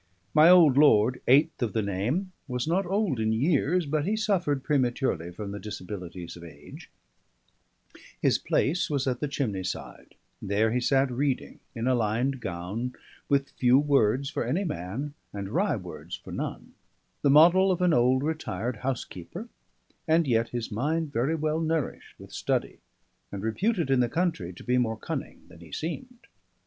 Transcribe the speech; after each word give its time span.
My 0.33 0.49
old 0.49 0.79
lord, 0.79 1.21
eighth 1.27 1.61
of 1.61 1.73
the 1.73 1.83
name, 1.83 2.31
was 2.47 2.67
not 2.67 2.87
old 2.87 3.19
in 3.19 3.31
years, 3.31 3.85
but 3.85 4.03
he 4.03 4.15
suffered 4.15 4.63
prematurely 4.63 5.31
from 5.31 5.51
the 5.51 5.59
disabilities 5.59 6.35
of 6.35 6.43
age; 6.43 6.89
his 8.19 8.39
place 8.39 8.89
was 8.89 9.05
at 9.05 9.19
the 9.19 9.27
chimney 9.27 9.63
side; 9.63 10.15
there 10.41 10.71
he 10.71 10.81
sat 10.81 11.11
reading, 11.11 11.59
in 11.75 11.85
a 11.85 11.93
lined 11.93 12.39
gown, 12.41 12.93
with 13.29 13.51
few 13.51 13.77
words 13.77 14.27
for 14.31 14.43
any 14.43 14.63
man, 14.63 15.13
and 15.33 15.49
wry 15.49 15.75
words 15.75 16.15
for 16.15 16.31
none: 16.31 16.73
the 17.21 17.29
model 17.29 17.71
of 17.71 17.79
an 17.79 17.93
old 17.93 18.23
retired 18.23 18.77
housekeeper; 18.77 19.49
and 20.07 20.25
yet 20.25 20.49
his 20.49 20.71
mind 20.71 21.13
very 21.13 21.35
well 21.35 21.59
nourished 21.61 22.19
with 22.19 22.31
study, 22.31 22.79
and 23.31 23.43
reputed 23.43 23.91
in 23.91 23.99
the 23.99 24.09
country 24.09 24.51
to 24.51 24.63
be 24.63 24.79
more 24.79 24.97
cunning 24.97 25.43
than 25.47 25.59
he 25.59 25.71
seemed. 25.71 26.25